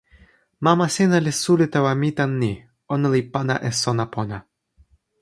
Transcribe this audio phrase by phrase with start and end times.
[0.65, 2.53] mama sina li suli tawa mi tan ni:
[2.93, 4.37] ona li pana e sona pona.